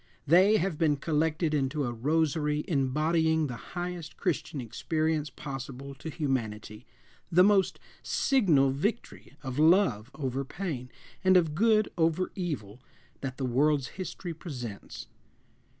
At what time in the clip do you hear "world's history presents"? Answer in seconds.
13.45-15.05